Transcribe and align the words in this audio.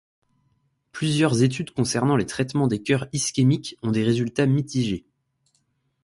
Plusieurs 0.93 1.43
études 1.43 1.75
concernant 1.75 2.15
le 2.15 2.25
traitement 2.25 2.65
des 2.67 2.81
cœurs 2.81 3.07
ischémiques 3.13 3.77
ont 3.83 3.91
des 3.91 4.03
résultats 4.03 4.47
mitigés. 4.47 5.05